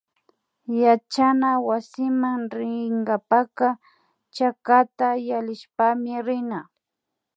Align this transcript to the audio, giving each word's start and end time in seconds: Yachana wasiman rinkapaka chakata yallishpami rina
Yachana 0.83 1.51
wasiman 1.67 2.41
rinkapaka 2.57 3.67
chakata 4.35 5.07
yallishpami 5.29 6.13
rina 6.25 6.59